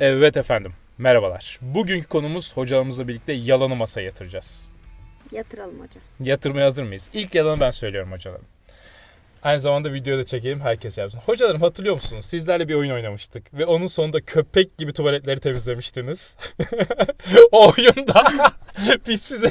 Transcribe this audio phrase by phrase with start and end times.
[0.00, 0.72] Evet efendim.
[0.98, 1.58] Merhabalar.
[1.62, 4.66] Bugünkü konumuz hocalarımızla birlikte yalanı masaya yatıracağız.
[5.32, 6.02] Yatıralım hocam.
[6.20, 7.08] Yatırmaya hazır mıyız?
[7.12, 8.44] İlk yalanı ben söylüyorum hocalarım.
[9.42, 11.20] Aynı zamanda videoda çekelim herkes yapsın.
[11.26, 12.24] Hocalarım hatırlıyor musunuz?
[12.24, 13.54] Sizlerle bir oyun oynamıştık.
[13.54, 16.36] Ve onun sonunda köpek gibi tuvaletleri temizlemiştiniz.
[17.52, 18.24] o oyunda
[19.08, 19.50] biz size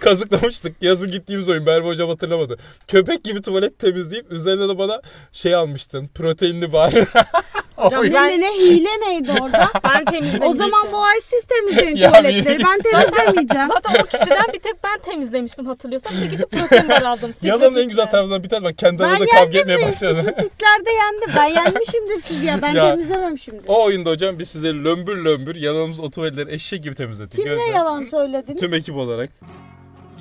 [0.00, 0.82] kazıklamıştık.
[0.82, 1.66] Yazın gittiğimiz oyun.
[1.66, 2.56] Berbe hocam hatırlamadı.
[2.88, 6.08] Köpek gibi tuvalet temizleyip üzerine de bana şey almıştın.
[6.14, 6.92] Proteinli bar.
[7.84, 9.68] Hocam ne, ne hile neydi orada?
[9.84, 10.46] Ben temizlemiştim.
[10.46, 12.64] o zaman bu ay siz temizleyin tuvaletleri.
[12.64, 13.68] Ben temizlemeyeceğim.
[13.74, 16.12] Zaten o kişiden bir tek ben temizlemiştim hatırlıyorsan.
[16.24, 17.32] Bir gidip protein aldım.
[17.42, 20.24] Yalanın en güzel tarafından bir tane bak kendi Ben aranızda kavga yendim etmeye başladı.
[20.26, 21.26] Tiklerde yendi.
[21.36, 22.58] Ben yenmişimdir siz ya.
[22.62, 22.90] Ben Ya.
[22.90, 23.64] temizlememişimdir.
[23.68, 27.32] O oyunda hocam biz sizleri lömbür lömbür yalanımız o tuvaletleri eşek gibi temizledik.
[27.32, 27.74] Kimle Gözler.
[27.74, 28.60] yalan söylediniz?
[28.60, 29.30] Tüm ekip olarak.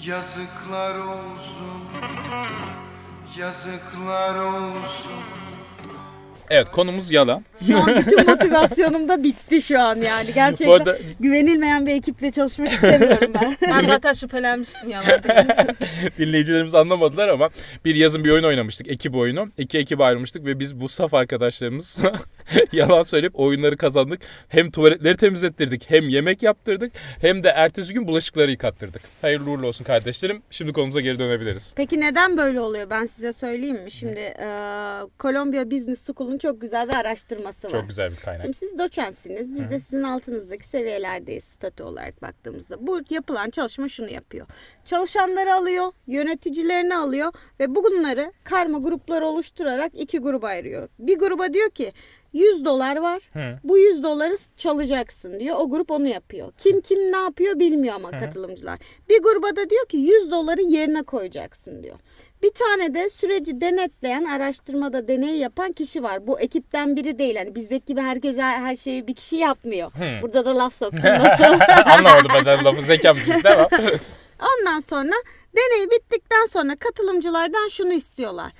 [0.07, 1.81] Yazıklar olsun
[3.39, 5.11] Yazıklar olsun
[6.51, 7.45] Evet konumuz yalan.
[7.67, 10.29] Şu an bütün motivasyonum da bitti şu an yani.
[10.35, 13.57] Gerçekten Bu arada güvenilmeyen bir ekiple çalışmak istemiyorum ben.
[13.71, 15.05] Ben zaten şüphelenmiştim yalan
[16.17, 17.49] dinleyicilerimiz anlamadılar ama
[17.85, 18.87] bir yazın bir oyun oynamıştık.
[18.87, 19.49] Ekip oyunu.
[19.57, 21.97] İki ekibe ayrılmıştık ve biz bu saf arkadaşlarımız
[22.71, 24.21] yalan söyleyip oyunları kazandık.
[24.49, 29.01] Hem tuvaletleri temizlettirdik hem yemek yaptırdık hem de ertesi gün bulaşıkları yıkattırdık.
[29.21, 30.41] Hayırlı uğurlu olsun kardeşlerim.
[30.51, 31.73] Şimdi konumuza geri dönebiliriz.
[31.75, 32.89] Peki neden böyle oluyor?
[32.89, 33.91] Ben size söyleyeyim mi?
[33.91, 34.47] Şimdi e,
[35.19, 37.71] Columbia Business School'un çok güzel bir araştırması var.
[37.71, 38.41] Çok güzel bir kaynak.
[38.41, 39.55] Şimdi siz doçentsiniz.
[39.55, 42.87] Biz de sizin altınızdaki seviyelerdeyiz statü olarak baktığımızda.
[42.87, 44.47] Bu yapılan çalışma şunu yapıyor.
[44.85, 50.89] Çalışanları alıyor, yöneticilerini alıyor ve bunları karma gruplar oluşturarak iki gruba ayırıyor.
[50.99, 51.93] Bir gruba diyor ki
[52.33, 53.21] 100 dolar var.
[53.33, 53.59] Hı.
[53.63, 55.55] Bu 100 doları çalacaksın diyor.
[55.59, 56.51] O grup onu yapıyor.
[56.57, 58.79] Kim kim ne yapıyor bilmiyor ama katılımcılar.
[59.09, 61.95] Bir gruba da diyor ki 100 doları yerine koyacaksın diyor.
[62.43, 66.27] Bir tane de süreci denetleyen, araştırmada deney yapan kişi var.
[66.27, 67.35] Bu ekipten biri değil.
[67.35, 69.91] Hani bizdeki gibi herkes her, şeyi bir kişi yapmıyor.
[69.91, 70.21] Hı.
[70.21, 71.43] Burada da laf soktum nasıl?
[71.85, 73.45] Anlamadım ben senin lafın zekam düşük?
[74.41, 75.13] Ondan sonra
[75.55, 78.51] deney bittikten sonra katılımcılardan şunu istiyorlar.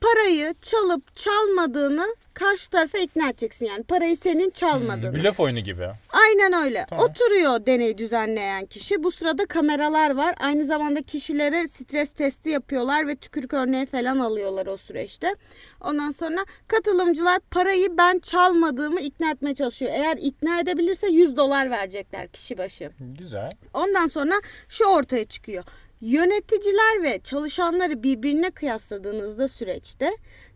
[0.00, 3.66] Parayı çalıp çalmadığını karşı tarafa ikna edeceksin.
[3.66, 5.14] Yani parayı senin çalmadığını.
[5.14, 5.88] Blöf oyunu gibi.
[6.12, 6.86] Aynen öyle.
[6.90, 7.04] Tamam.
[7.04, 9.02] Oturuyor deney düzenleyen kişi.
[9.02, 10.34] Bu sırada kameralar var.
[10.40, 15.34] Aynı zamanda kişilere stres testi yapıyorlar ve tükürük örneği falan alıyorlar o süreçte.
[15.80, 19.90] Ondan sonra katılımcılar parayı ben çalmadığımı ikna etmeye çalışıyor.
[19.94, 22.90] Eğer ikna edebilirse 100 dolar verecekler kişi başı.
[23.18, 23.50] Güzel.
[23.74, 24.34] Ondan sonra
[24.68, 25.64] şu ortaya çıkıyor.
[26.00, 30.10] Yöneticiler ve çalışanları birbirine kıyasladığınızda süreçte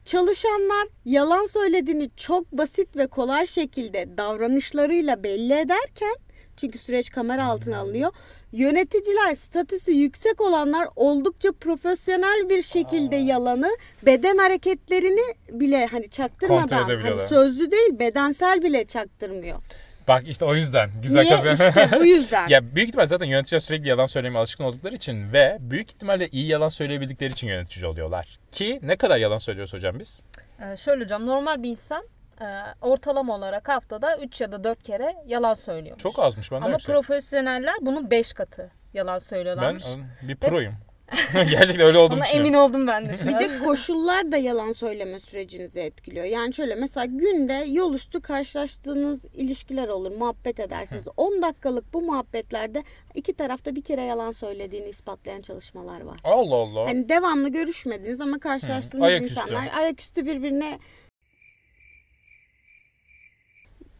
[0.05, 6.17] çalışanlar yalan söylediğini çok basit ve kolay şekilde davranışlarıyla belli ederken
[6.57, 8.13] çünkü süreç kamera altına alınıyor.
[8.53, 13.71] Yöneticiler statüsü yüksek olanlar oldukça profesyonel bir şekilde yalanı
[14.07, 19.59] beden hareketlerini bile hani çaktırmadan hani sözlü değil bedensel bile çaktırmıyor.
[20.09, 20.91] Bak işte o yüzden.
[21.03, 21.37] Güzel Niye?
[21.43, 22.49] kazan- İşte bu yüzden.
[22.49, 26.47] Ya büyük ihtimal zaten yöneticiler sürekli yalan söylemeye alışkın oldukları için ve büyük ihtimalle iyi
[26.47, 28.39] yalan söyleyebildikleri için yönetici oluyorlar.
[28.53, 30.23] Ki ne kadar yalan söylüyoruz hocam biz?
[30.61, 32.05] Ee, şöyle hocam normal bir insan
[32.41, 32.45] e,
[32.81, 36.03] ortalama olarak haftada 3 ya da 4 kere yalan söylüyormuş.
[36.03, 36.95] Çok azmış ben de Ama yüksek.
[36.95, 39.85] profesyoneller bunun 5 katı yalan Ben söylüyorlarmış.
[40.25, 40.75] e, bir proyum.
[41.33, 42.41] Gerçekten öyle Ona düşünüyorum.
[42.41, 46.25] emin oldum ben de şu Bir de koşullar da yalan söyleme sürecinizi etkiliyor.
[46.25, 51.05] Yani şöyle mesela günde yol üstü karşılaştığınız ilişkiler olur, muhabbet edersiniz.
[51.17, 52.83] 10 dakikalık bu muhabbetlerde
[53.15, 56.21] iki tarafta bir kere yalan söylediğini ispatlayan çalışmalar var.
[56.25, 56.87] Allah Allah.
[56.89, 59.41] Hani devamlı görüşmediniz ama karşılaştığınız ayaküstü.
[59.41, 60.79] insanlar ayaküstü birbirine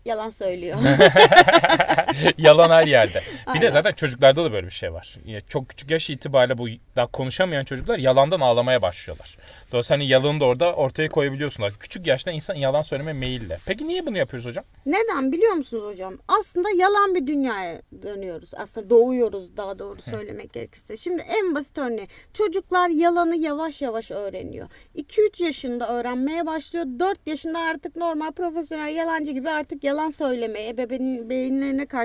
[0.05, 0.79] yalan söylüyor.
[2.39, 3.19] yalan her yerde.
[3.19, 3.63] Bir Aynen.
[3.63, 5.17] de zaten çocuklarda da böyle bir şey var.
[5.49, 9.37] Çok küçük yaş itibariyle bu daha konuşamayan çocuklar yalandan ağlamaya başlıyorlar.
[9.73, 11.65] Dolayısıyla hani yalanı da orada ortaya koyabiliyorsun.
[11.81, 13.57] Küçük yaşta insan yalan söyleme meyilli.
[13.67, 14.65] Peki niye bunu yapıyoruz hocam?
[14.87, 16.19] Neden biliyor musunuz hocam?
[16.29, 18.51] Aslında yalan bir dünyaya dönüyoruz.
[18.55, 20.97] Aslında doğuyoruz daha doğru söylemek gerekirse.
[20.97, 22.09] Şimdi en basit örneği.
[22.33, 24.69] Çocuklar yalanı yavaş yavaş öğreniyor.
[24.97, 26.85] 2-3 yaşında öğrenmeye başlıyor.
[26.99, 32.02] 4 yaşında artık normal profesyonel yalancı gibi artık yalan söylemeye, ebeveyn beyinlerine karşı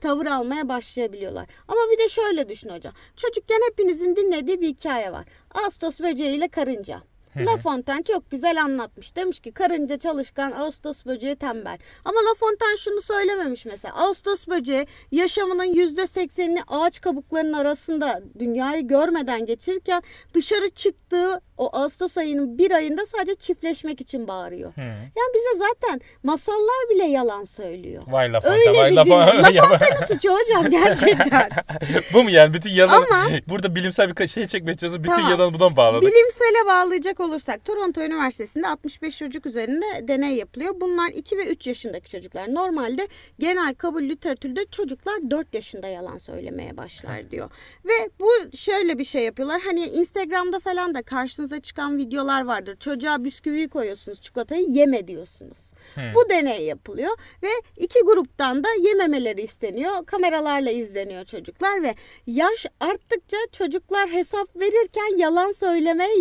[0.00, 1.46] tavır almaya başlayabiliyorlar.
[1.68, 2.92] Ama bir de şöyle düşün hocam.
[3.16, 5.24] Çocukken hepinizin dinlediği bir hikaye var.
[5.54, 7.02] Ağustos böceğiyle karınca.
[7.36, 9.16] La Fontaine çok güzel anlatmış.
[9.16, 11.78] Demiş ki karınca çalışkan, Ağustos böceği tembel.
[12.04, 13.94] Ama La Fontaine şunu söylememiş mesela.
[13.94, 20.02] Ağustos böceği yaşamının yüzde seksenini ağaç kabuklarının arasında dünyayı görmeden geçirirken
[20.34, 24.72] dışarı çıktığı o Ağustos ayının bir ayında sadece çiftleşmek için bağırıyor.
[24.76, 28.02] Yani bize zaten masallar bile yalan söylüyor.
[28.06, 29.18] Vay laf Öyle vay bir laf dünya.
[29.18, 31.50] La Fontaine'in suçu hocam gerçekten.
[32.12, 32.96] Bu mu yani bütün yalan?
[33.02, 35.04] Ama- Burada bilimsel bir şey çekmeye çalışıyorsun.
[35.04, 35.30] Bütün Tamam.
[35.30, 36.02] yalanı buna bağladık?
[36.02, 40.74] Bilimsele bağlayacak olursak Toronto Üniversitesi'nde 65 çocuk üzerinde deney yapılıyor.
[40.80, 42.54] Bunlar 2 ve 3 yaşındaki çocuklar.
[42.54, 43.08] Normalde
[43.38, 47.50] genel kabul literatürde çocuklar 4 yaşında yalan söylemeye başlar diyor.
[47.84, 49.60] Ve bu şöyle bir şey yapıyorlar.
[49.64, 52.76] Hani Instagram'da falan da karşınıza çıkan videolar vardır.
[52.76, 55.72] Çocuğa bisküvi koyuyorsunuz, çikolatayı yeme diyorsunuz.
[56.14, 60.06] Bu deney yapılıyor ve iki gruptan da yememeleri isteniyor.
[60.06, 61.94] Kameralarla izleniyor çocuklar ve
[62.26, 66.20] yaş arttıkça çocuklar hesap verirken yalan söylemeye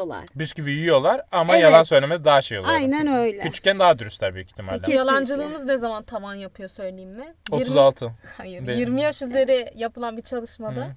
[0.00, 0.28] yatkınlaşıyorlar.
[0.34, 1.62] Bisküvi yiyorlar ama Evet.
[1.62, 2.74] yalan söylemede daha şey oluyor.
[2.74, 3.38] Aynen öyle.
[3.38, 4.78] Küçükken daha dürüstler büyük ihtimalle.
[4.78, 4.98] Kesinlikle.
[4.98, 7.34] Yalancılığımız ne zaman tavan yapıyor söyleyeyim mi?
[7.52, 8.12] 20 36.
[8.36, 8.66] Hayır.
[8.66, 8.78] Benim.
[8.78, 10.88] 20 yaş üzeri yapılan bir çalışmada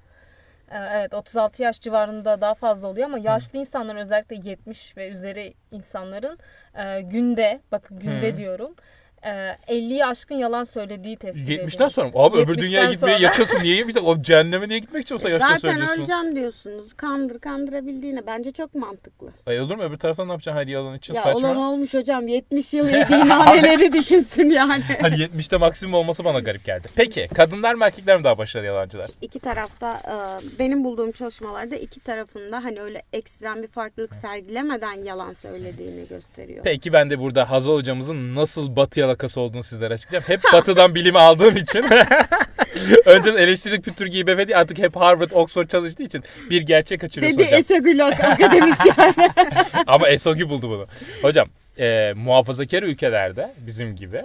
[0.72, 5.54] e, evet 36 yaş civarında daha fazla oluyor ama yaşlı insanların özellikle 70 ve üzeri
[5.72, 6.40] insanların
[6.76, 8.38] e, günde bakın günde Hı.
[8.38, 8.76] diyorum
[9.26, 9.30] e,
[9.68, 11.62] 50'yi aşkın yalan söylediği tespit edildi.
[11.62, 12.14] 70'ten sonra mı?
[12.16, 13.24] Abi öbür 70'ten dünyaya gitmeye sonra.
[13.26, 13.60] yakınsın.
[13.64, 14.04] Niye gitmişsin?
[14.06, 15.98] O cehenneme niye gitmek için olsa yaşta Zaten söylüyorsun?
[15.98, 16.94] öleceğim diyorsunuz.
[16.94, 19.28] Kandır kandırabildiğine bence çok mantıklı.
[19.48, 19.84] Ay olur mu?
[19.84, 20.56] Öbür taraftan ne yapacaksın?
[20.56, 21.40] Hayır yalan için Ya saçma.
[21.52, 24.84] olan olmuş hocam 70 yıl yediği naneleri düşünsün yani.
[25.02, 26.88] Hani 70'te maksimum olması bana garip geldi.
[26.96, 29.10] Peki kadınlar mı erkekler mi daha başarılı yalancılar?
[29.22, 35.34] İki tarafta e, benim bulduğum çalışmalarda iki tarafında hani öyle ekstrem bir farklılık sergilemeden yalan
[35.34, 36.64] söylediğini gösteriyor.
[36.64, 40.34] Peki ben de burada Hazal hocamızın nasıl batı yalakası olduğunu sizlere açıklayacağım.
[40.34, 41.84] Hep batıdan bilimi aldığım için.
[43.06, 47.48] Önceden eleştirdik pütür gibi değil artık hep Harvard, Oxford çalıştığı için bir gerçek kaçırıyorsun Dedi
[47.48, 47.60] hocam.
[47.60, 49.14] Esagülak akademisyen.
[49.88, 50.88] Ama Esogi buldu bunu.
[51.22, 51.48] Hocam
[51.80, 54.22] e, muhafazakar ülkelerde bizim gibi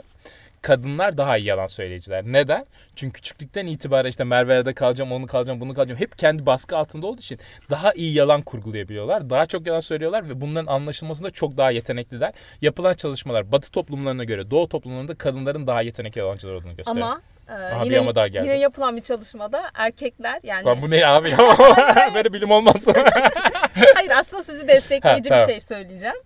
[0.69, 2.25] kadınlar daha iyi yalan söyleyiciler.
[2.25, 2.65] Neden?
[2.97, 6.01] Çünkü küçüklükten itibaren işte Merve'de kalacağım, onu kalacağım, bunu kalacağım.
[6.01, 7.39] Hep kendi baskı altında olduğu için
[7.71, 9.31] daha iyi yalan kurgulayabiliyorlar.
[9.31, 12.33] Daha çok yalan söylüyorlar ve bunların anlaşılmasında çok daha yetenekliler.
[12.61, 17.07] Yapılan çalışmalar Batı toplumlarına göre Doğu toplumlarında kadınların daha yetenekli yalancılar olduğunu gösteriyor.
[17.07, 18.47] Ama e, Aha, yine, ama daha geldi.
[18.47, 21.29] yine yapılan bir çalışmada erkekler yani Lan bu ne abi?
[22.15, 22.87] Böyle bilim olmaz.
[23.95, 25.49] Hayır aslında sizi destekleyici Ha, tamam.
[25.49, 26.17] bir şey söyleyeceğim.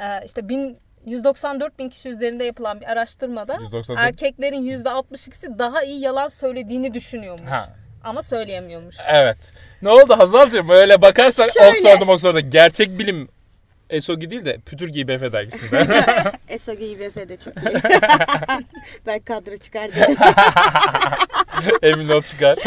[0.00, 4.06] Ee, işte bin, 194 bin kişi üzerinde yapılan bir araştırmada 194.
[4.06, 7.50] erkeklerin %62'si daha iyi yalan söylediğini düşünüyormuş.
[7.50, 7.68] Ha.
[8.04, 8.96] Ama söyleyemiyormuş.
[9.08, 9.52] Evet.
[9.82, 10.70] Ne oldu Hazal'cığım?
[10.70, 11.68] Öyle bakarsan Şöyle.
[11.70, 13.28] Oxford'da Oxford'da gerçek bilim
[13.90, 16.04] Esogi değil de Pütür gibi Efe dergisinde.
[16.48, 17.82] Esogi İBF de çok iyi.
[19.06, 20.16] ben kadro çıkar dedim.
[21.82, 22.58] Emin ol çıkar.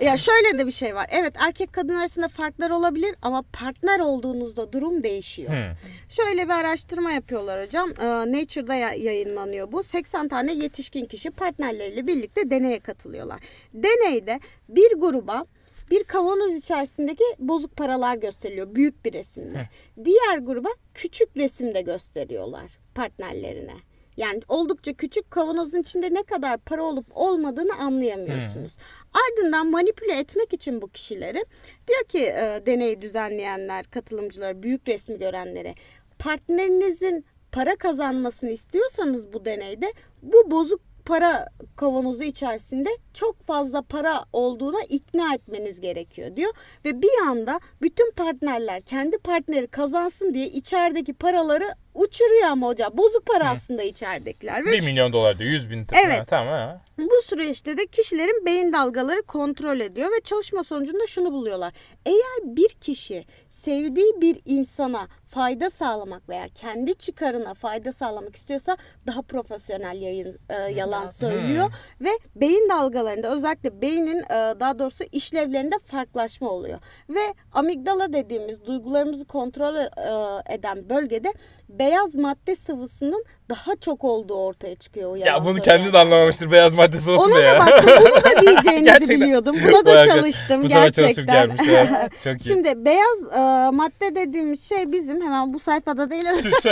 [0.00, 1.06] Ya şöyle de bir şey var.
[1.10, 5.50] Evet erkek kadın arasında farklar olabilir ama partner olduğunuzda durum değişiyor.
[5.50, 5.76] Hmm.
[6.08, 7.90] Şöyle bir araştırma yapıyorlar hocam.
[8.00, 9.82] Ee, Nature'da ya- yayınlanıyor bu.
[9.82, 13.40] 80 tane yetişkin kişi partnerleriyle birlikte deneye katılıyorlar.
[13.74, 15.44] Deneyde bir gruba
[15.90, 19.68] bir kavanoz içerisindeki bozuk paralar gösteriliyor büyük bir resimde.
[20.04, 23.74] Diğer gruba küçük resimde gösteriyorlar partnerlerine.
[24.16, 28.72] Yani oldukça küçük kavanozun içinde ne kadar para olup olmadığını anlayamıyorsunuz.
[29.12, 31.44] Ardından manipüle etmek için bu kişileri
[31.88, 35.74] diyor ki e, deneyi düzenleyenler, katılımcılar, büyük resmi görenlere
[36.18, 39.92] partnerinizin para kazanmasını istiyorsanız bu deneyde
[40.22, 46.52] bu bozuk para kavanozu içerisinde çok fazla para olduğuna ikna etmeniz gerekiyor diyor.
[46.84, 53.26] Ve bir anda bütün partnerler kendi partneri kazansın diye içerideki paraları uçuruyor ama hocam bozuk
[53.26, 55.50] para aslında içeridekiler ve 1 milyon dolar diyor.
[55.50, 55.86] 100 bin.
[56.04, 56.18] Evet.
[56.20, 56.80] Ha, tamam ha.
[56.98, 61.72] bu süreçte de kişilerin beyin dalgaları kontrol ediyor ve çalışma sonucunda şunu buluyorlar.
[62.06, 69.22] Eğer bir kişi sevdiği bir insana fayda sağlamak veya kendi çıkarına fayda sağlamak istiyorsa daha
[69.22, 76.50] profesyonel yayın e, yalan söylüyor ve beyin dalgalarında özellikle beynin e, daha doğrusu işlevlerinde farklılaşma
[76.50, 76.78] oluyor.
[77.08, 81.32] Ve amigdala dediğimiz duygularımızı kontrol e, eden bölgede
[81.78, 87.10] beyaz madde sıvısının daha çok olduğu ortaya çıkıyor Ya bunu kendin de anlamamıştır beyaz maddesi
[87.10, 87.58] olsun Ona da da ya.
[87.60, 87.90] baktım.
[88.00, 89.20] Bunu da diyeceğinizi Gerçekten.
[89.20, 89.56] biliyordum.
[89.68, 91.26] Buna da çalıştım Bu sefer gerçekten.
[91.26, 91.60] gelmiş.
[91.68, 92.12] Evet.
[92.24, 92.48] Çok iyi.
[92.48, 96.24] Şimdi beyaz e, madde dediğimiz şey bizim hemen bu sayfada değil.
[96.42, 96.70] Süt.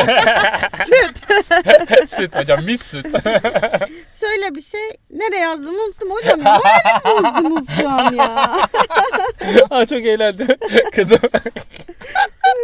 [2.11, 3.07] süt hocam mis süt.
[4.21, 4.90] Şöyle bir şey.
[5.11, 6.61] Nereye yazdığımı unuttum hocam ya.
[7.05, 8.57] Bozdunuz şu an ya.
[9.71, 10.47] Aa, çok eğlendi.
[10.93, 11.19] Kızım.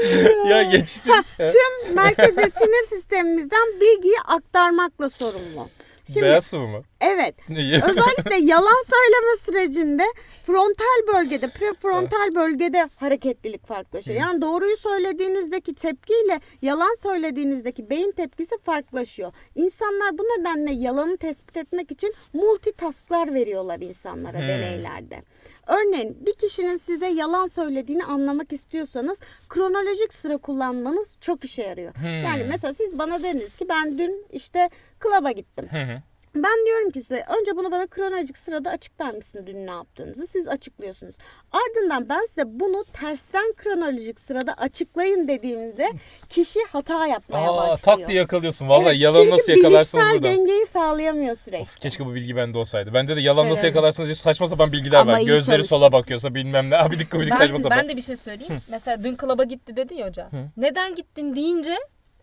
[0.48, 1.10] ya geçti.
[1.36, 5.68] Tüm merkezi sinir sistemimizden bilgiyi aktarmakla sorumlu.
[6.06, 6.82] Şimdi Beyaz sıvı mı?
[7.00, 7.74] evet İyi.
[7.74, 10.02] özellikle yalan söyleme sürecinde
[10.46, 14.20] frontal bölgede, prefrontal bölgede hareketlilik farklılaşıyor.
[14.20, 19.32] Yani doğruyu söylediğinizdeki tepkiyle yalan söylediğinizdeki beyin tepkisi farklılaşıyor.
[19.54, 24.48] İnsanlar bu nedenle yalanı tespit etmek için multitasklar veriyorlar insanlara Hmm.
[24.48, 25.22] deneylerde.
[25.66, 29.18] Örneğin bir kişinin size yalan söylediğini anlamak istiyorsanız
[29.48, 31.94] kronolojik sıra kullanmanız çok işe yarıyor.
[31.94, 32.24] Hmm.
[32.24, 35.68] Yani mesela siz bana dediniz ki ben dün işte klaba gittim.
[35.70, 36.02] Hı hı.
[36.34, 40.26] Ben diyorum ki size önce bunu bana kronolojik sırada açıklar mısın dün ne yaptığınızı?
[40.26, 41.14] Siz açıklıyorsunuz.
[41.52, 45.88] Ardından ben size bunu tersten kronolojik sırada açıklayın dediğimde
[46.28, 47.78] kişi hata yapmaya Aa, başlıyor.
[47.98, 48.68] tak diye yakalıyorsun.
[48.68, 50.22] Vallahi Evet, yalanı nasıl Çünkü yakalarsınız burada.
[50.22, 51.62] dengeyi sağlayamıyor sürekli.
[51.62, 52.94] Of, keşke bu bilgi bende olsaydı.
[52.94, 53.74] Bende de yalan nasıl Evet.
[53.76, 55.20] yakalarsınız diye saçma sapan bilgiler Ama var.
[55.20, 55.76] Gözleri çalıştın.
[55.76, 56.76] sola bakıyorsa bilmem ne.
[56.82, 57.78] Abidik gubidik saçma sapan.
[57.78, 58.60] ben de bir şey söyleyeyim.
[58.68, 60.28] Mesela dün klaba gitti dedi ya hoca.
[60.56, 61.76] Neden gittin deyince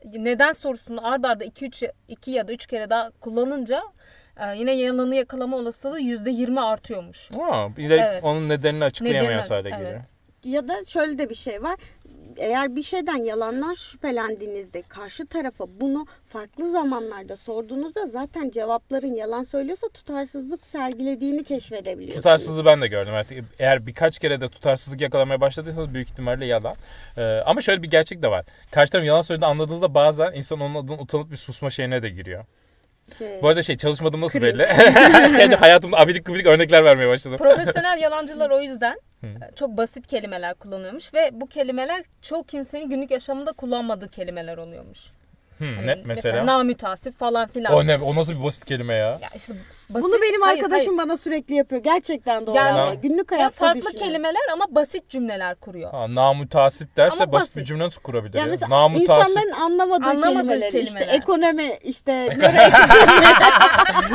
[0.05, 3.81] neden sorusunu ard arda 2 3 2 ya da 3 kere daha kullanınca
[4.37, 7.29] e, yine yalanı yakalama olasılığı %20 artıyormuş.
[7.39, 8.23] Aa, bir de Evet.
[8.23, 9.91] onun nedenini açıklayamıyor Nedeni- hale geliyor.
[9.91, 10.11] evet.
[10.43, 11.79] Ya da şöyle de bir şey var.
[12.37, 19.87] Eğer bir şeyden yalandan şüphelendiğinizde karşı tarafa bunu farklı zamanlarda sorduğunuzda zaten cevapların yalan söylüyorsa
[19.89, 22.15] tutarsızlık sergilediğini keşfedebiliyorsunuz.
[22.15, 23.13] Tutarsızlığı ben de gördüm.
[23.15, 26.75] Evet, eğer birkaç kere de tutarsızlık yakalamaya başladıysanız büyük ihtimalle yalan.
[27.17, 28.45] Ee, ama şöyle bir gerçek de var.
[28.71, 32.45] Karşı taraf yalan söylediğini anladığınızda bazen insan onun adına utanıp bir susma şeyine de giriyor.
[33.17, 34.59] Şey, Bu arada şey çalışmadığım nasıl Cringe.
[34.59, 34.67] belli?
[35.37, 37.37] Kendi hayatımda abidik gubidik örnekler vermeye başladım.
[37.37, 43.11] Profesyonel yalancılar o yüzden e, çok basit kelimeler kullanıyormuş ve bu kelimeler çoğu kimsenin günlük
[43.11, 45.11] yaşamında kullanmadığı kelimeler oluyormuş.
[45.61, 46.45] Hmm, Hani ne mesela?
[46.45, 47.73] namütasip falan filan.
[47.73, 47.97] O ne?
[47.97, 49.07] O nasıl bir basit kelime ya?
[49.07, 49.53] Ya işte
[49.89, 51.83] basit, Bunu benim hayır, arkadaşım bana sürekli yapıyor.
[51.83, 53.39] Gerçekten doğru Yani- ama günlük hayır.
[53.41, 54.07] Ya hayatta farklı düşünüyorum.
[54.07, 55.91] kelimeler ama basit cümleler kuruyor.
[55.91, 57.67] Ha, namutasip derse Ama basit, bir basit.
[57.67, 58.47] cümle nasıl kurabilir Ya ya?
[58.49, 59.09] mesela Namutasip.
[59.09, 61.01] insanların anlamadığı, Anlamadığı kelimeleri kelimeler.
[61.01, 62.11] işte ekonomi işte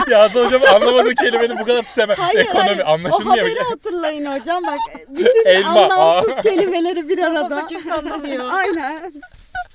[0.10, 2.16] ya Hasan hocam anlamadığı kelimenin bu kadar sevmem.
[2.20, 2.80] Hayır, Ekonomi hayır.
[2.80, 3.38] O anlaşılmıyor.
[3.46, 6.42] haberi hatırlayın hocam bak bütün Elma, anlamsız aa.
[6.42, 7.54] kelimeleri bir Nasıl arada.
[7.56, 8.44] olsa kimse anlamıyor.
[8.52, 9.12] Aynen.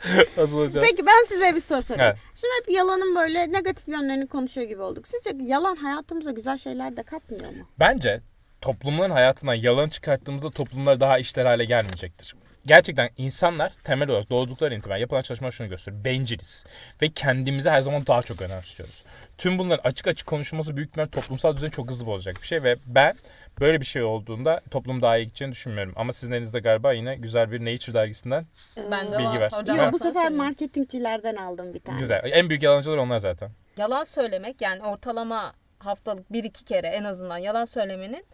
[0.35, 0.83] Hasan hocam.
[0.89, 2.05] Peki ben size bir soru sorayım.
[2.05, 2.17] Evet.
[2.35, 5.07] Şimdi hep yalanın böyle negatif yönlerini konuşuyor gibi olduk.
[5.07, 7.67] Sizce yalan hayatımıza güzel şeyler de katmıyor mu?
[7.79, 8.21] Bence
[8.61, 12.35] toplumların hayatından yalan çıkarttığımızda toplumlar daha işler hale gelmeyecektir.
[12.65, 16.03] Gerçekten insanlar temel olarak doğdukları itibaren yapılan çalışmalar şunu gösteriyor.
[16.05, 16.65] Benciliz.
[17.01, 19.03] Ve kendimizi her zaman daha çok önemsiyoruz.
[19.37, 22.63] Tüm bunların açık açık konuşulması büyük ihtimalle toplumsal düzeni çok hızlı bozacak bir şey.
[22.63, 23.15] Ve ben
[23.59, 25.93] böyle bir şey olduğunda toplum daha iyi gideceğini düşünmüyorum.
[25.95, 28.45] Ama sizin elinizde galiba yine güzel bir Nature dergisinden
[28.91, 29.39] Ben de Bilgi var.
[29.39, 29.51] ver.
[29.51, 31.99] Hocam bu sefer marketingçilerden aldım bir tane.
[31.99, 32.21] güzel.
[32.33, 33.51] En büyük yalancılar onlar zaten.
[33.77, 38.25] Yalan söylemek yani ortalama haftalık 1-2 kere en azından yalan söylemenin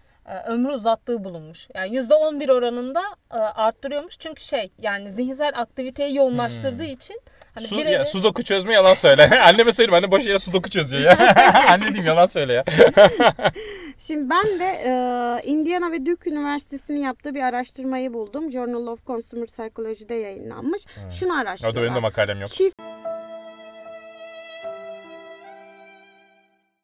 [0.48, 1.68] ömrü uzattığı bulunmuş.
[1.76, 3.02] Yani %11 oranında
[3.34, 4.20] e, arttırıyormuş.
[4.20, 7.22] Çünkü şey yani zihinsel aktiviteyi yoğunlaştırdığı için
[7.56, 9.42] hani Su, bir ya, sudoku çözme yalan söyle.
[9.44, 11.36] Anneme söyleyeyim anne boş yere sudoku çözüyor ya.
[11.70, 12.64] Anne diyeyim yalan söyle ya.
[14.00, 14.92] Şimdi ben de e,
[15.46, 18.52] Indiana ve Duke Üniversitesi'nin yaptığı bir araştırmayı buldum.
[18.52, 20.82] Journal of Consumer Psychology'de yayınlanmış.
[21.20, 21.84] Şunu O da araştırıyorlar.
[21.84, 22.50] benim de makalem yok.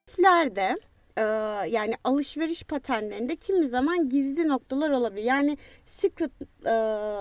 [0.08, 0.76] Çiftlerde
[1.18, 1.22] e,
[1.70, 5.24] yani alışveriş paternlerinde kimi zaman gizli noktalar olabilir.
[5.24, 6.32] Yani secret
[6.66, 6.70] e,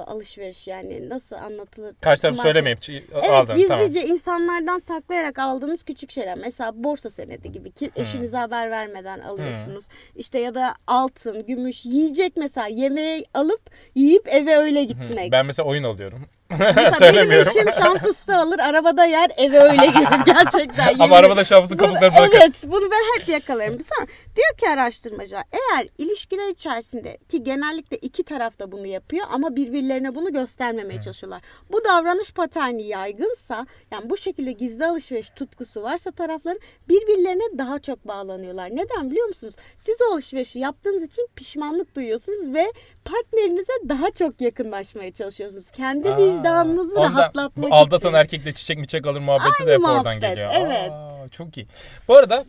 [0.06, 1.94] alışveriş yani nasıl anlatılır?
[2.00, 3.56] Karşı Market- söylemeyip Evet aldın.
[3.56, 4.12] gizlice Tamam.
[4.12, 6.38] insanlardan saklayarak aldığınız küçük şeyler.
[6.38, 9.84] Mesela borsa senedi gibi ki eşinize haber vermeden alıyorsunuz.
[10.16, 13.60] İşte ya da altın, gümüş, yiyecek mesela yemeği alıp
[13.94, 15.32] yiyip eve öyle gitmek.
[15.32, 16.26] Ben mesela oyun alıyorum.
[16.58, 17.52] Mesela benim söylemiyorum.
[17.56, 20.88] eşim şan fıstığı alır arabada yer eve öyle gelir gerçekten.
[20.88, 22.38] yemin Ama arabada şafsız bunu- kabukları bırakır.
[22.42, 23.72] Evet bunu ben hep yakalarım.
[23.72, 24.06] Sonra
[24.36, 30.14] diyor ki araştırmacılar eğer ilişkiler içerisinde ki genellikle iki taraf da bunu yapıyor ama birbirlerine
[30.14, 31.42] bunu göstermemeye çalışıyorlar.
[31.72, 38.08] Bu davranış paterni yaygınsa yani bu şekilde gizli alışveriş tutkusu varsa tarafların birbirlerine daha çok
[38.08, 38.70] bağlanıyorlar.
[38.70, 39.54] Neden biliyor musunuz?
[39.78, 42.72] Siz o alışverişi yaptığınız için pişmanlık duyuyorsunuz ve
[43.04, 45.70] partnerinize daha çok yakınlaşmaya çalışıyorsunuz.
[45.70, 48.18] Kendi Aa, vicdanınızı ondan rahatlatmak bu aldatan için.
[48.18, 50.50] erkekle çiçek mi çek alır muhabbeti Aynı de hep oradan muhabbet, geliyor.
[50.54, 50.90] evet.
[50.90, 51.66] Aa, çok iyi.
[52.08, 52.44] Bu arada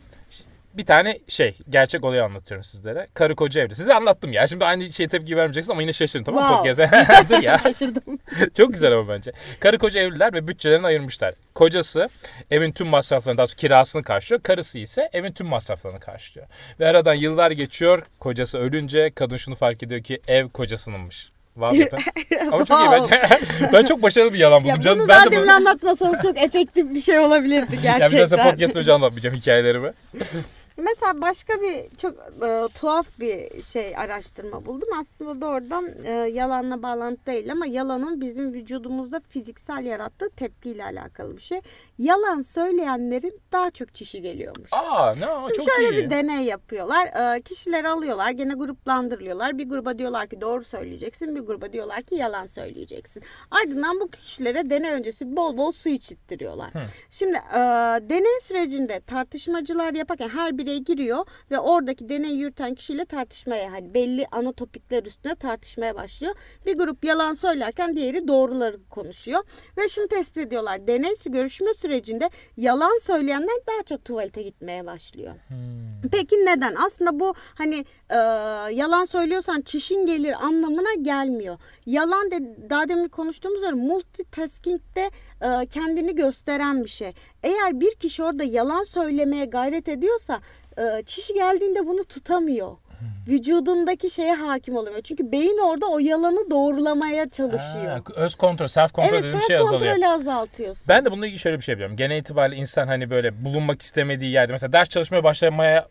[0.74, 3.06] bir tane şey gerçek olayı anlatıyorum sizlere.
[3.14, 3.74] Karı koca evli.
[3.74, 4.46] Size anlattım ya.
[4.46, 6.66] Şimdi aynı şey tepki vermeyeceksiniz ama yine şaşırın tamam mı?
[6.66, 7.28] Wow.
[7.28, 7.58] Dur ya.
[7.58, 8.18] Şaşırdım.
[8.56, 9.32] Çok güzel ama bence.
[9.60, 11.34] Karı koca evliler ve bütçelerini ayırmışlar.
[11.54, 12.08] Kocası
[12.50, 14.42] evin tüm masraflarını daha doğrusu kirasını karşılıyor.
[14.42, 16.46] Karısı ise evin tüm masraflarını karşılıyor.
[16.80, 18.02] Ve aradan yıllar geçiyor.
[18.20, 21.33] Kocası ölünce kadın şunu fark ediyor ki ev kocasınınmış.
[21.56, 21.98] Yapın.
[22.52, 23.22] Ama çok iyi bence.
[23.72, 24.74] ben çok başarılı bir yalan buldum.
[24.76, 28.26] Ya Canım, bunu ben daha de demin anlatmasanız çok efektif bir şey olabilirdi Ya gerçekten.
[28.26, 29.92] bir daha podcast önce anlatmayacağım hikayelerimi.
[30.76, 34.88] Mesela başka bir çok e, tuhaf bir şey araştırma buldum.
[35.00, 41.42] Aslında doğrudan e, yalanla bağlantı değil ama yalanın bizim vücudumuzda fiziksel yarattığı tepkiyle alakalı bir
[41.42, 41.60] şey.
[41.98, 44.70] Yalan söyleyenlerin daha çok çişi geliyormuş.
[44.72, 46.04] Aa ne Şimdi çok şöyle iyi.
[46.04, 47.06] bir deney yapıyorlar.
[47.36, 48.30] Ee, kişileri alıyorlar.
[48.30, 49.58] Gene gruplandırıyorlar.
[49.58, 51.36] Bir gruba diyorlar ki doğru söyleyeceksin.
[51.36, 53.22] Bir gruba diyorlar ki yalan söyleyeceksin.
[53.50, 56.70] Ardından bu kişilere deney öncesi bol bol su içittiriyorlar.
[57.10, 57.58] Şimdi e,
[58.10, 63.94] deney sürecinde tartışmacılar yaparken her biri birey giriyor ve oradaki deney yürüten kişiyle tartışmaya hani
[63.94, 66.34] belli ana topikler üstüne tartışmaya başlıyor.
[66.66, 69.42] Bir grup yalan söylerken diğeri doğruları konuşuyor
[69.76, 70.86] ve şunu tespit ediyorlar.
[70.86, 75.34] Deney görüşme sürecinde yalan söyleyenler daha çok tuvalete gitmeye başlıyor.
[76.12, 76.74] Peki neden?
[76.74, 78.16] Aslında bu hani e,
[78.74, 81.58] yalan söylüyorsan çişin gelir anlamına gelmiyor.
[81.86, 85.10] Yalan de daha demin konuştuğumuz üzere multitasking'de
[85.42, 87.12] e, kendini gösteren bir şey.
[87.42, 90.40] Eğer bir kişi orada yalan söylemeye gayret ediyorsa
[90.78, 92.76] e, çişi geldiğinde bunu tutamıyor.
[93.28, 95.02] Vücudundaki şeye hakim olamıyor.
[95.02, 97.86] Çünkü beyin orada o yalanı doğrulamaya çalışıyor.
[97.86, 99.92] Ha, öz kontrol, self kontrol evet dediğim self şey azalıyor.
[99.92, 100.84] kontrolü azaltıyorsun.
[100.88, 101.96] Ben de bununla ilgili şöyle bir şey biliyorum.
[101.96, 105.86] Genel itibariyle insan hani böyle bulunmak istemediği yerde mesela ders çalışmaya başlamaya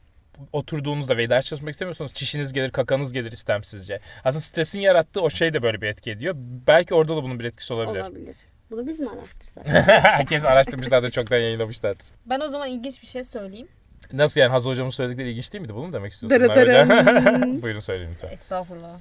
[0.53, 3.99] oturduğunuzda ve ders çalışmak istemiyorsanız çişiniz gelir, kakanız gelir istemsizce.
[4.23, 6.35] Aslında stresin yarattığı o şey de böyle bir etki ediyor.
[6.67, 8.01] Belki orada da bunun bir etkisi olabilir.
[8.01, 8.35] Olabilir.
[8.71, 9.67] Bunu biz mi araştırsak?
[10.03, 12.07] Herkes araştırmışlardır, çoktan yayınlamışlardır.
[12.25, 13.67] Ben o zaman ilginç bir şey söyleyeyim.
[14.13, 15.75] Nasıl yani Hazı hocamın söyledikleri ilginç değil miydi?
[15.75, 16.39] Bunu mu demek istiyorsun?
[16.39, 17.61] Dırı?
[17.61, 18.29] Buyurun söyleyin lütfen.
[18.29, 18.91] Estağfurullah.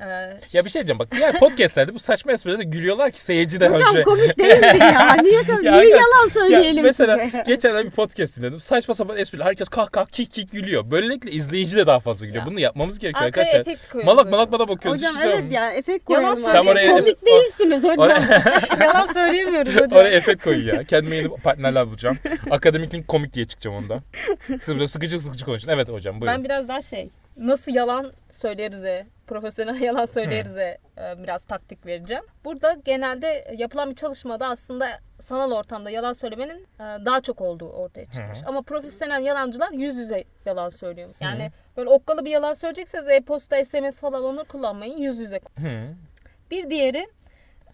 [0.00, 0.04] Ee,
[0.52, 3.80] Ya bir şey diyeceğim bak diğer podcastlerde bu saçma esprilerde gülüyorlar ki seyirci de Hocam
[3.94, 5.14] hoşça- komik değildir ya.
[5.22, 7.44] Niye, niye Ya arkadaş- yalan Ya söyleyelim mesela size?
[7.46, 8.60] geçenlerde bir podcast dinledim.
[8.60, 9.44] Saçma sapan espriler.
[9.44, 10.90] Herkes kah kah kik kik gülüyor.
[10.90, 12.44] Böylelikle izleyici de daha fazla gülüyor.
[12.44, 12.50] Ya.
[12.50, 13.60] Bunu yapmamız gerekiyor arkaya arkadaşlar.
[13.72, 14.06] efekt koyuyoruz.
[14.14, 14.36] Malak böyle.
[14.36, 15.02] malak bana bakıyoruz.
[15.02, 16.52] Hocam şey evet ya efekt Yalan koyalım.
[16.52, 18.22] Tam oraya- Komik değilsiniz hocam.
[18.80, 20.00] Yalan söyleyemiyoruz hocam.
[20.00, 20.84] oraya efekt koy ya.
[20.84, 22.18] Kendime yeni partnerler bulacağım.
[22.50, 24.00] Akademik komik diye çıkacağım onda.
[24.62, 25.68] Siz burada sıkıcı sıkıcı konuşun.
[25.68, 26.36] Evet hocam buyurun.
[26.38, 32.24] Ben biraz daha şey nasıl yalan söylerize, profesyonel yalan söylerize e, biraz taktik vereceğim.
[32.44, 38.06] Burada genelde yapılan bir çalışmada aslında sanal ortamda yalan söylemenin e, daha çok olduğu ortaya
[38.06, 38.38] çıkmış.
[38.46, 41.08] Ama profesyonel yalancılar yüz yüze yalan söylüyor.
[41.20, 44.98] Yani böyle okkalı bir yalan söyleyecekseniz e-posta, SMS falan onu kullanmayın.
[44.98, 45.40] Yüz yüze.
[45.58, 45.94] Hı.
[46.50, 47.08] Bir diğeri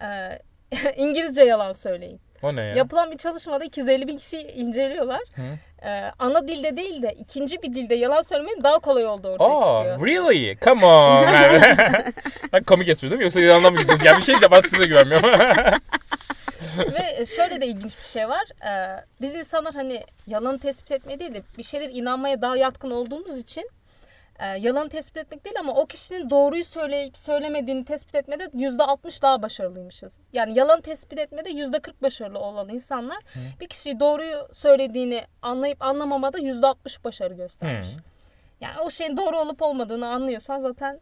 [0.01, 0.39] e,
[0.95, 2.19] İngilizce yalan söyleyin.
[2.43, 2.75] O ne ya?
[2.75, 5.21] Yapılan bir çalışmada 250 bin kişiyi inceliyorlar.
[5.35, 5.41] Hı.
[5.85, 9.83] Ee, ana dilde değil de ikinci bir dilde yalan söylemenin daha kolay olduğu ortaya Oh,
[9.83, 10.07] çıkıyor.
[10.07, 10.57] really?
[10.61, 11.25] Come on.
[12.51, 13.23] Ha, komik espri değil mi?
[13.23, 14.05] Yoksa yalandan mı gidiyorsun?
[14.05, 15.29] Ya bir şey de güvenmiyorum.
[16.77, 18.43] Ve şöyle de ilginç bir şey var.
[18.67, 23.37] Ee, biz insanlar hani yalanı tespit etmeye değil de bir şeyler inanmaya daha yatkın olduğumuz
[23.39, 23.69] için
[24.39, 29.41] e, yalanı tespit etmek değil ama o kişinin doğruyu söyleyip söylemediğini tespit etmede %60 daha
[29.41, 30.17] başarılıymışız.
[30.33, 33.17] Yani yalan tespit etmede %40 başarılı olan insanlar
[33.59, 37.87] bir kişiyi doğruyu söylediğini anlayıp anlamamada %60 başarı göstermiş.
[37.87, 37.99] Hı.
[38.61, 40.99] Yani o şeyin doğru olup olmadığını anlıyorsan zaten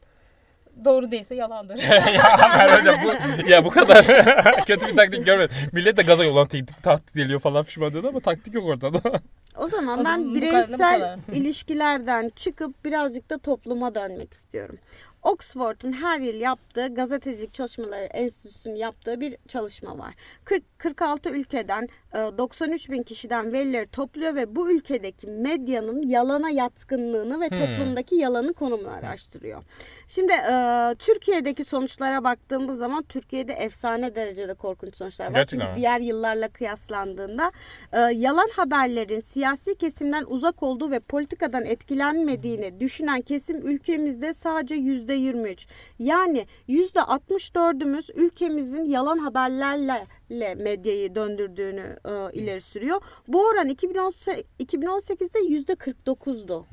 [0.86, 1.78] doğru değilse yalandır.
[2.14, 4.06] ya Merve hocam bu, ya bu kadar
[4.66, 5.56] kötü bir taktik görmedim.
[5.72, 9.02] Millet de gaza yollan taktik, taktik geliyor falan pişman diyordu ama taktik yok ortada.
[9.58, 14.78] O zaman O ben bireysel ilişkilerden çıkıp birazcık da topluma dönmek istiyorum.
[15.24, 20.14] Oxford'un her yıl yaptığı gazetecilik çalışmaları enstitüsünün yaptığı bir çalışma var.
[20.46, 27.42] 40, 46 ülkeden e, 93 bin kişiden verileri topluyor ve bu ülkedeki medyanın yalana yatkınlığını
[27.42, 29.64] ve toplumdaki yalanı konumunu araştırıyor.
[30.08, 35.32] Şimdi e, Türkiye'deki sonuçlara baktığımız zaman Türkiye'de efsane derecede korkunç sonuçlar var.
[35.34, 35.76] Gerçekten Çünkü mi?
[35.76, 37.52] diğer yıllarla kıyaslandığında
[37.94, 45.13] e, yalan haberlerin siyasi kesimden uzak olduğu ve politikadan etkilenmediğini düşünen kesim ülkemizde sadece yüzde
[45.14, 45.68] 23.
[46.00, 53.02] Yani yüzde 64'ümüz ülkemizin yalan haberlerle le medyayı döndürdüğünü e, ileri sürüyor.
[53.28, 56.66] Bu oran 2018 2018'de yüzde 49'du.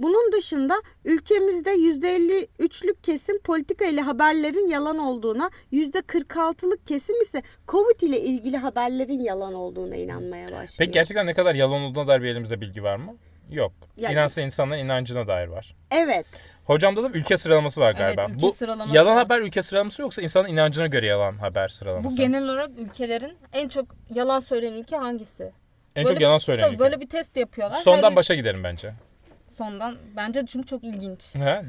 [0.00, 8.20] Bunun dışında ülkemizde %53'lük kesim politika ile haberlerin yalan olduğuna, %46'lık kesim ise Covid ile
[8.20, 10.68] ilgili haberlerin yalan olduğuna inanmaya başlıyor.
[10.78, 13.16] Peki gerçekten ne kadar yalan olduğuna dair bir elimizde bilgi var mı?
[13.50, 13.72] Yok.
[13.96, 15.74] Ya- İnansa insanların inancına dair var.
[15.90, 16.26] Evet.
[16.68, 18.32] Hocamda da ülke sıralaması var Evet, galiba.
[18.34, 19.18] ülke Bu sıralaması yalan var.
[19.24, 22.08] haber ülke sıralaması yoksa insanın inancına göre yalan haber sıralaması.
[22.08, 25.52] Bu genel olarak ülkelerin en çok yalan söyleyen ülke hangisi?
[25.96, 26.84] en çok böyle- yalan söyleyen Tabii ülke.
[26.84, 27.78] böyle bir test yapıyorlar.
[27.80, 28.92] Sondan Her- başa giderim bence.
[29.46, 31.34] Sondan bence çünkü çok ilginç.
[31.34, 31.62] He?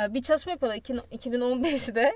[0.00, 2.12] Ee, Bir çalışma yapıyorlar iki- 2015'de.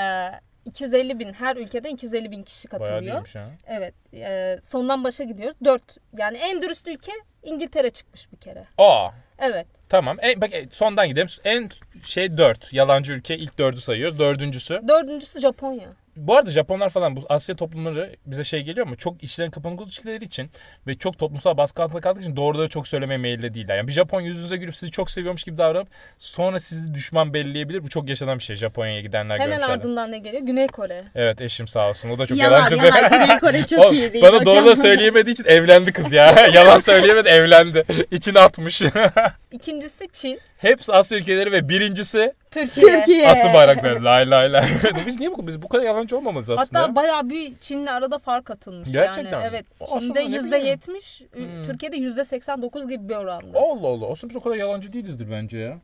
[0.00, 0.30] Ee,
[0.64, 3.32] 250 bin her ülkeden 250 bin kişi katılıyor.
[3.66, 3.94] Evet.
[4.14, 5.56] e, sondan başa gidiyoruz.
[5.64, 5.96] 4.
[6.18, 7.12] Yani en dürüst ülke
[7.42, 8.64] İngiltere çıkmış bir kere.
[8.78, 9.08] Aa.
[9.38, 9.66] Evet.
[9.88, 10.16] Tamam.
[10.20, 11.28] En, bak e, sondan gidelim.
[11.44, 11.70] En
[12.04, 12.72] şey 4.
[12.72, 14.18] Yalancı ülke ilk 4'ü sayıyoruz.
[14.18, 14.80] Dördüncüsü.
[14.88, 15.88] Dördüncüsü Japonya.
[16.16, 18.96] Bu arada Japonlar falan bu Asya toplumları bize şey geliyor mu?
[18.96, 20.50] Çok içlerin kapanık oldukları için
[20.86, 23.76] ve çok toplumsal baskı altında kaldığı için doğruları çok söylemeye meyilli değiller.
[23.76, 27.82] Yani bir Japon yüzünüze gülüp sizi çok seviyormuş gibi davranıp sonra sizi düşman belleyebilir.
[27.82, 30.42] Bu çok yaşanan bir şey Japonya'ya gidenler Hemen ardından ne geliyor?
[30.42, 31.02] Güney Kore.
[31.14, 32.10] Evet eşim sağ olsun.
[32.10, 32.76] O da çok yalan yalancı.
[32.76, 33.10] yalan.
[33.10, 34.24] Güney Kore çok iyi değil.
[34.24, 34.46] Bana hocam.
[34.46, 36.46] doğruları söyleyemediği için evlendi kız ya.
[36.54, 37.84] Yalan söyleyemedi evlendi.
[38.10, 38.82] İçine atmış.
[39.52, 40.40] İkincisi Çin.
[40.58, 42.86] Hepsi Asya ülkeleri ve birincisi Türkiye.
[42.98, 43.28] Türkiye.
[43.28, 44.00] Asıl bayrak ver.
[44.00, 44.64] Lay lay lay.
[45.06, 46.80] biz niye bu biz bu kadar yalancı olmamalıyız aslında.
[46.82, 49.30] Hatta bayağı bir Çin'le arada fark atılmış Gerçekten mi?
[49.32, 49.46] yani.
[49.50, 49.66] Evet.
[49.80, 51.64] Aslında Çin'de yüzde yetmiş, Hmm.
[51.66, 53.58] Türkiye'de yüzde seksen dokuz gibi bir oranda.
[53.58, 54.12] Allah Allah.
[54.12, 55.78] Aslında biz o kadar yalancı değilizdir bence ya.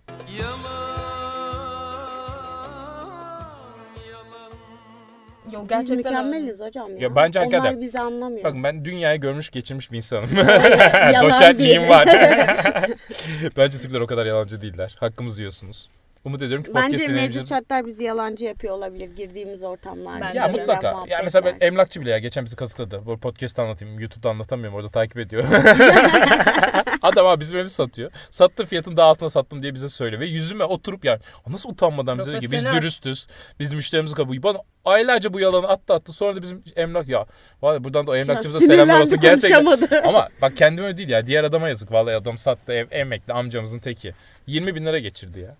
[5.52, 6.22] Yok Biz gerçekten öyle.
[6.22, 6.96] mükemmeliz hocam ya.
[6.98, 8.44] Ya bence hakikaten- Onlar bizi anlamıyor.
[8.44, 10.30] Bakın ben dünyayı görmüş geçirmiş bir insanım.
[11.12, 12.06] Yalan Doçentliğim var.
[13.56, 14.96] bence Türkler o kadar yalancı değiller.
[15.00, 15.88] Hakkımızı yiyorsunuz.
[16.24, 20.20] Umut ediyorum ki podcast Bence mevcut şartlar bizi yalancı yapıyor olabilir girdiğimiz ortamlarda.
[20.24, 20.58] Bence Ya de.
[20.58, 21.04] mutlaka.
[21.08, 23.06] Ya mesela ben emlakçı bile ya geçen bizi kazıkladı.
[23.06, 24.00] Bu podcast'ta anlatayım.
[24.00, 24.76] YouTube'da anlatamıyorum.
[24.78, 25.44] Orada takip ediyor.
[27.02, 28.10] Adam abi bizim evi satıyor.
[28.30, 30.20] Sattığı fiyatın daha altına sattım diye bize söylüyor.
[30.20, 32.82] Ve yüzüme oturup yani nasıl utanmadan bize diyor ki biz Profesyonel.
[32.82, 33.26] dürüstüz.
[33.60, 36.12] Biz müşterimizi kabul Bana aylarca bu yalanı attı attı.
[36.12, 37.26] Sonra da bizim emlak ya.
[37.62, 39.20] Vallahi buradan da o emlakçımıza selamlar olsun.
[39.20, 39.64] Gerçekten.
[39.64, 40.02] konuşamadı.
[40.08, 41.26] Ama bak kendime öyle değil ya.
[41.26, 41.92] Diğer adama yazık.
[41.92, 44.14] Vallahi adam sattı ev emekli amcamızın teki.
[44.46, 45.56] 20 bin lira geçirdi ya.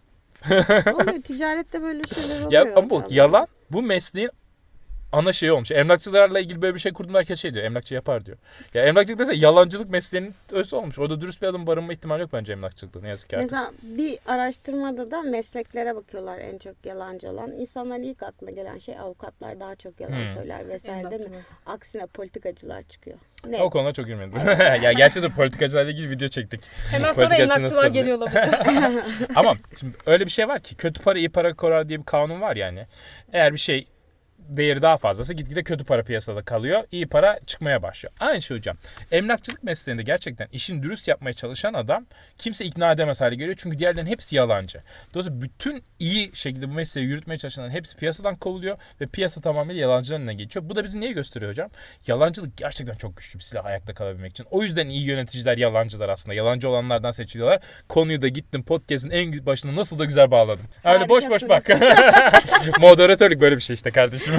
[0.95, 2.53] Oluyor ticarette böyle şeyler oluyor.
[2.53, 3.17] Ya ama bu hocam.
[3.17, 4.31] yalan bu mesleğin
[5.13, 5.71] ana şeyi olmuş.
[5.73, 7.65] Emlakçılarla ilgili böyle bir şey kurduğunda herkes şey diyor.
[7.65, 8.37] Emlakçı yapar diyor.
[8.75, 10.99] Ya emlakçılık dese yalancılık mesleğinin özü olmuş.
[10.99, 13.01] Orada dürüst bir adam barınma ihtimali yok bence emlakçılıkta.
[13.01, 13.51] Ne yazık ki artık.
[13.53, 17.53] Mesela bir araştırmada da mesleklere bakıyorlar en çok yalancı olan.
[17.53, 20.35] İnsanların ilk aklına gelen şey avukatlar daha çok yalan Hmm.
[20.35, 21.37] söyler vesaire değil mi?
[21.67, 23.19] Aksine politikacılar çıkıyor.
[23.47, 23.63] Ne?
[23.63, 24.39] O konuda çok girmedim.
[24.83, 26.61] ya gerçi de politikacılarla ilgili video çektik.
[26.91, 28.05] Hemen sonra Politikacı nasıl emlakçılar kazanıyor?
[28.05, 29.05] geliyorlar.
[29.35, 32.41] Ama şimdi öyle bir şey var ki kötü para iyi para korar diye bir kanun
[32.41, 32.87] var yani.
[33.33, 33.87] Eğer bir şey
[34.57, 36.85] değeri daha fazlası gitgide kötü para piyasada kalıyor.
[36.93, 38.13] iyi para çıkmaya başlıyor.
[38.21, 38.77] Aynı şey hocam.
[39.13, 42.07] Emlakçılık mesleğinde gerçekten işin dürüst yapmaya çalışan adam
[42.39, 43.57] kimse ikna edemez hale geliyor.
[43.59, 44.83] Çünkü diğerlerinin hepsi yalancı.
[45.15, 50.23] Dolayısıyla bütün iyi şekilde bu mesleği yürütmeye çalışanların hepsi piyasadan kovuluyor ve piyasa tamamıyla yalancıların
[50.23, 50.69] eline geçiyor.
[50.69, 51.71] Bu da bizi neye gösteriyor hocam?
[52.07, 54.47] Yalancılık gerçekten çok güçlü bir silah ayakta kalabilmek için.
[54.51, 56.35] O yüzden iyi yöneticiler yalancılar aslında.
[56.35, 57.61] Yalancı olanlardan seçiliyorlar.
[57.89, 60.65] Konuyu da gittim podcast'in en başına nasıl da güzel bağladım.
[60.85, 61.69] Öyle boş boş bak.
[62.81, 64.35] Moderatörlük böyle bir şey işte kardeşim.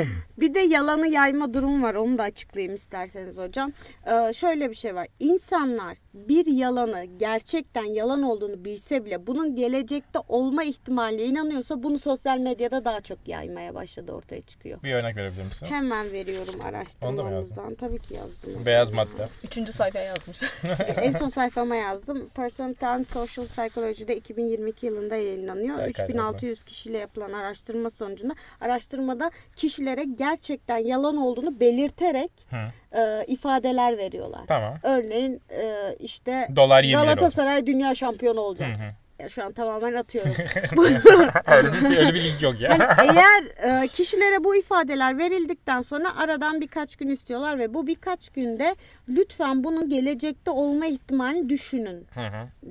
[0.38, 1.94] Bir de yalanı yayma durum var.
[1.94, 3.72] Onu da açıklayayım isterseniz hocam.
[4.06, 5.08] Ee, şöyle bir şey var.
[5.20, 12.38] İnsanlar bir yalanı gerçekten yalan olduğunu bilse bile bunun gelecekte olma ihtimaline inanıyorsa bunu sosyal
[12.38, 14.82] medyada daha çok yaymaya başladı ortaya çıkıyor.
[14.82, 15.72] bir örnek verebilir misiniz?
[15.72, 17.74] Hemen veriyorum araştırmamızdan.
[17.74, 18.66] Tabii ki yazdım.
[18.66, 19.28] Beyaz madde.
[19.44, 20.40] Üçüncü sayfaya yazmış.
[20.96, 22.28] en son sayfama yazdım.
[22.34, 25.78] Personality and Social Psychology'de 2022 yılında yayınlanıyor.
[25.80, 29.30] Evet, 3600 kişiyle yapılan araştırma sonucunda araştırmada
[29.86, 32.56] kişilere gerçekten yalan olduğunu belirterek Hı.
[33.00, 34.42] e, ifadeler veriyorlar.
[34.48, 34.78] Tamam.
[34.82, 37.04] Örneğin e, işte Dolar 20 lira.
[37.04, 38.68] Galatasaray dünya şampiyonu olacak.
[38.68, 38.92] Hı hı.
[39.18, 40.32] Ya şu an tamamen atıyorum.
[41.46, 42.70] öyle, bir, öyle bir link yok ya.
[42.96, 48.28] Hani eğer e, kişilere bu ifadeler verildikten sonra aradan birkaç gün istiyorlar ve bu birkaç
[48.28, 48.76] günde
[49.08, 52.06] lütfen bunun gelecekte olma ihtimalini düşünün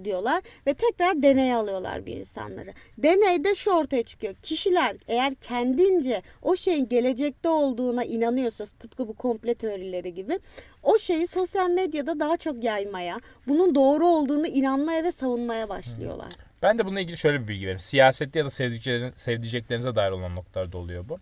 [0.03, 2.73] diyorlar ve tekrar deneye alıyorlar bir insanları.
[2.97, 4.35] Deneyde şu ortaya çıkıyor.
[4.43, 10.39] Kişiler eğer kendince o şeyin gelecekte olduğuna inanıyorsa tıpkı bu komple teorileri gibi
[10.85, 16.29] o şeyi sosyal medyada daha çok yaymaya, bunun doğru olduğunu inanmaya ve savunmaya başlıyorlar.
[16.63, 17.79] Ben de bununla ilgili şöyle bir bilgi vereyim.
[17.79, 21.19] Siyasette ya da sevdiklerin, sevdiceklerinize dair olan noktalarda oluyor bu.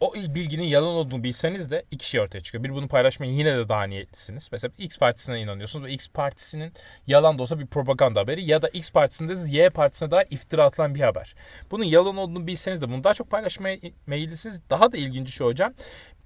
[0.00, 2.64] O bilginin yalan olduğunu bilseniz de iki şey ortaya çıkıyor.
[2.64, 4.48] Bir bunu paylaşmaya yine de daha niyetlisiniz.
[4.52, 6.72] Mesela X partisine inanıyorsunuz ve X partisinin
[7.06, 10.94] yalan da olsa bir propaganda haberi ya da X partisinde Y partisine dair iftira atılan
[10.94, 11.34] bir haber.
[11.70, 14.60] Bunun yalan olduğunu bilseniz de bunu daha çok paylaşmaya meyillisiniz.
[14.70, 15.74] Daha da ilginci şu hocam.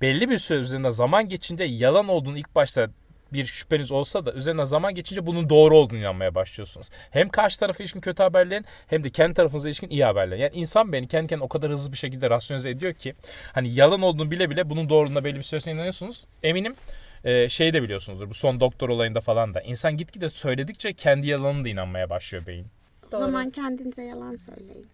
[0.00, 2.90] Belli bir süre üzerinde zaman geçince yalan olduğunu ilk başta
[3.32, 6.88] bir şüpheniz olsa da üzerine zaman geçince bunun doğru olduğunu inanmaya başlıyorsunuz.
[7.10, 10.40] Hem karşı tarafa ilişkin kötü haberlerin hem de kendi tarafınıza ilişkin iyi haberlerin.
[10.40, 13.14] Yani insan beni kendi kendine o kadar hızlı bir şekilde rasyonize ediyor ki
[13.52, 16.24] hani yalan olduğunu bile bile bunun doğruluğuna belli bir süresine inanıyorsunuz.
[16.42, 16.74] Eminim
[17.24, 19.60] e, şey de biliyorsunuzdur bu son doktor olayında falan da.
[19.60, 22.66] insan gitgide söyledikçe kendi yalanına da inanmaya başlıyor beyin.
[23.08, 23.20] O Doğru.
[23.20, 24.86] zaman kendinize yalan söyleyin.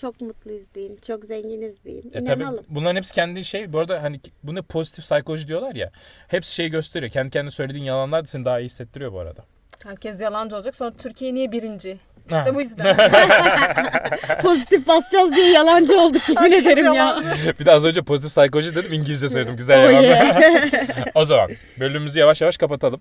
[0.00, 2.10] Çok mutluyuz deyin, çok zenginiz deyin.
[2.14, 2.64] E tabii İnanalım.
[2.68, 3.72] bunların hepsi kendi şey.
[3.72, 5.90] Bu arada hani bunu pozitif psikoloji diyorlar ya.
[6.28, 7.12] Hepsi şey gösteriyor.
[7.12, 9.44] Kendi kendine söylediğin yalanlar da seni daha iyi hissettiriyor bu arada.
[9.84, 10.74] Herkes yalancı olacak.
[10.74, 11.98] Sonra Türkiye niye birinci?
[12.30, 12.38] Ha.
[12.38, 12.96] İşte bu yüzden.
[14.42, 17.22] Pozitif basacağız diye yalancı olduk yemin ederim ya.
[17.60, 19.56] bir de az önce pozitif psikoloji dedim İngilizce söyledim.
[19.56, 20.02] Güzel Oh yalan.
[20.02, 20.76] yeah.
[21.14, 23.00] o zaman bölümümüzü yavaş yavaş kapatalım.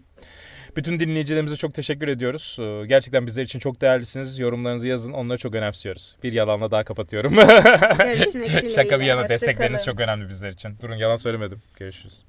[0.75, 2.57] Bütün dinleyicilerimize çok teşekkür ediyoruz.
[2.61, 4.39] Ee, Gerçekten bizler için çok değerlisiniz.
[4.39, 5.13] Yorumlarınızı yazın.
[5.13, 6.17] Onları çok önemsiyoruz.
[6.23, 7.35] Bir yalanla daha kapatıyorum.
[7.35, 8.69] Görüşmek dileğiyle.
[8.69, 10.77] Şaka bir yana destekleriniz çok önemli bizler için.
[10.81, 11.61] Durun yalan söylemedim.
[11.79, 12.23] Görüşürüz.